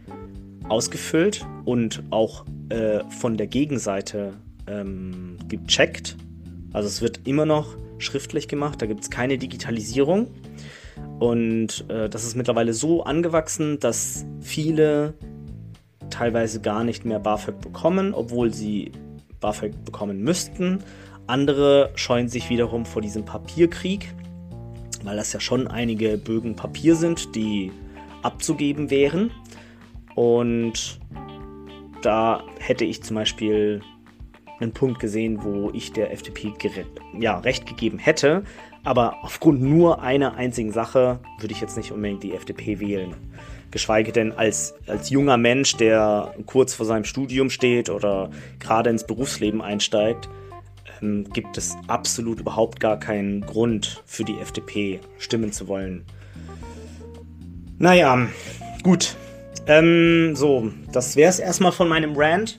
ausgefüllt 0.70 1.46
und 1.66 2.04
auch 2.10 2.46
äh, 2.70 3.02
von 3.10 3.38
der 3.38 3.48
Gegenseite 3.48 4.34
ähm, 4.68 5.38
gecheckt. 5.48 6.18
Also 6.72 6.88
es 6.88 7.02
wird 7.02 7.28
immer 7.28 7.46
noch 7.46 7.76
schriftlich 7.98 8.48
gemacht, 8.48 8.82
da 8.82 8.86
gibt 8.86 9.02
es 9.04 9.10
keine 9.10 9.38
Digitalisierung. 9.38 10.28
Und 11.20 11.86
äh, 11.90 12.10
das 12.10 12.24
ist 12.24 12.36
mittlerweile 12.36 12.74
so 12.74 13.04
angewachsen, 13.04 13.80
dass 13.80 14.26
viele 14.42 15.14
teilweise 16.10 16.62
gar 16.62 16.84
nicht 16.84 17.06
mehr 17.06 17.20
BAföG 17.20 17.60
bekommen, 17.62 18.14
obwohl 18.14 18.54
sie 18.54 18.92
BAföG 19.40 19.86
bekommen 19.86 20.22
müssten. 20.22 20.80
Andere 21.28 21.92
scheuen 21.96 22.28
sich 22.28 22.50
wiederum 22.50 22.86
vor 22.86 23.02
diesem 23.02 23.26
Papierkrieg, 23.26 24.14
weil 25.04 25.16
das 25.16 25.34
ja 25.34 25.40
schon 25.40 25.68
einige 25.68 26.18
Bögen 26.18 26.56
Papier 26.56 26.96
sind, 26.96 27.36
die 27.36 27.72
abzugeben 28.24 28.90
wären. 28.90 29.32
Und 30.16 31.00
da 32.02 32.44
hätte 32.60 32.86
ich 32.86 33.04
zum 33.04 33.16
Beispiel 33.16 33.82
einen 34.60 34.74
Punkt 34.74 35.00
gesehen, 35.00 35.44
wo 35.44 35.72
ich 35.74 35.92
der 35.94 36.12
FDP 36.12 36.54
ja, 37.20 37.40
recht 37.40 37.66
gegeben 37.66 38.00
hätte, 38.00 38.44
aber 38.84 39.24
aufgrund 39.24 39.62
nur 39.62 40.02
einer 40.02 40.36
einzigen 40.36 40.72
Sache 40.72 41.20
würde 41.40 41.54
ich 41.54 41.62
jetzt 41.62 41.78
nicht 41.78 41.92
unbedingt 41.92 42.24
die 42.24 42.34
FDP 42.34 42.80
wählen. 42.80 43.16
Geschweige 43.72 44.12
denn 44.12 44.32
als, 44.34 44.76
als 44.88 45.10
junger 45.10 45.38
Mensch, 45.38 45.78
der 45.78 46.36
kurz 46.46 46.74
vor 46.74 46.86
seinem 46.86 47.06
Studium 47.06 47.50
steht 47.50 47.90
oder 47.90 48.30
gerade 48.60 48.90
ins 48.90 49.08
Berufsleben 49.08 49.62
einsteigt, 49.62 50.30
ähm, 51.02 51.26
gibt 51.34 51.58
es 51.58 51.76
absolut 51.88 52.40
überhaupt 52.40 52.80
gar 52.80 53.00
keinen 53.00 53.42
Grund 53.42 54.04
für 54.06 54.24
die 54.24 54.38
FDP 54.38 55.00
stimmen 55.18 55.52
zu 55.52 55.68
wollen. 55.68 56.06
Naja, 57.78 58.28
gut. 58.84 59.16
Ähm, 59.66 60.36
so, 60.36 60.72
das 60.92 61.16
wäre 61.16 61.30
es 61.30 61.40
erstmal 61.40 61.72
von 61.72 61.88
meinem 61.88 62.16
Rant. 62.16 62.58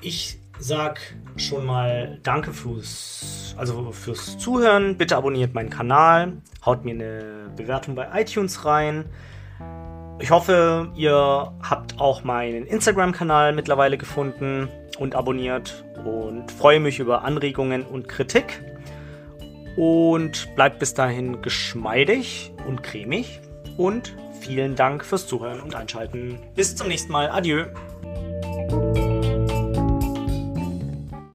Ich 0.00 0.38
sag 0.58 1.00
schon 1.36 1.66
mal 1.66 2.18
Danke 2.22 2.52
fürs, 2.52 3.54
also 3.56 3.90
fürs 3.92 4.38
Zuhören. 4.38 4.96
Bitte 4.96 5.16
abonniert 5.16 5.54
meinen 5.54 5.70
Kanal, 5.70 6.34
haut 6.64 6.84
mir 6.84 6.94
eine 6.94 7.50
Bewertung 7.56 7.94
bei 7.94 8.08
iTunes 8.20 8.64
rein. 8.64 9.06
Ich 10.20 10.30
hoffe, 10.30 10.92
ihr 10.96 11.52
habt 11.62 12.00
auch 12.00 12.24
meinen 12.24 12.66
Instagram-Kanal 12.66 13.52
mittlerweile 13.52 13.96
gefunden 13.96 14.68
und 14.98 15.14
abonniert 15.14 15.84
und 16.04 16.50
freue 16.50 16.80
mich 16.80 16.98
über 16.98 17.24
Anregungen 17.24 17.82
und 17.82 18.08
Kritik. 18.08 18.62
Und 19.76 20.54
bleibt 20.56 20.80
bis 20.80 20.92
dahin 20.94 21.40
geschmeidig 21.40 22.52
und 22.66 22.82
cremig 22.82 23.40
und 23.78 24.14
vielen 24.40 24.76
Dank 24.76 25.04
fürs 25.04 25.26
Zuhören 25.26 25.62
und 25.62 25.74
Einschalten. 25.74 26.38
Bis 26.54 26.76
zum 26.76 26.88
nächsten 26.88 27.12
Mal. 27.12 27.30
Adieu. 27.30 27.64